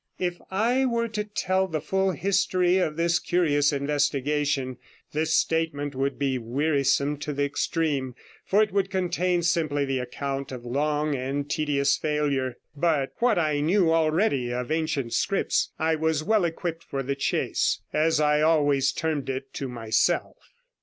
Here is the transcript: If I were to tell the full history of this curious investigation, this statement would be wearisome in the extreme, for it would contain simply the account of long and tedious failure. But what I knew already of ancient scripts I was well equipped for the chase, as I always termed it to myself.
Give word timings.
If 0.17 0.39
I 0.49 0.83
were 0.87 1.07
to 1.09 1.23
tell 1.23 1.67
the 1.67 1.79
full 1.79 2.09
history 2.13 2.79
of 2.79 2.97
this 2.97 3.19
curious 3.19 3.71
investigation, 3.71 4.77
this 5.11 5.35
statement 5.35 5.93
would 5.93 6.17
be 6.17 6.39
wearisome 6.39 7.19
in 7.27 7.35
the 7.35 7.45
extreme, 7.45 8.15
for 8.43 8.63
it 8.63 8.71
would 8.71 8.89
contain 8.89 9.43
simply 9.43 9.85
the 9.85 9.99
account 9.99 10.51
of 10.51 10.65
long 10.65 11.13
and 11.13 11.47
tedious 11.47 11.97
failure. 11.97 12.57
But 12.75 13.11
what 13.19 13.37
I 13.37 13.59
knew 13.59 13.93
already 13.93 14.51
of 14.51 14.71
ancient 14.71 15.13
scripts 15.13 15.69
I 15.77 15.93
was 15.93 16.23
well 16.23 16.45
equipped 16.45 16.83
for 16.83 17.03
the 17.03 17.13
chase, 17.15 17.79
as 17.93 18.19
I 18.19 18.41
always 18.41 18.91
termed 18.91 19.29
it 19.29 19.53
to 19.53 19.67
myself. 19.67 20.35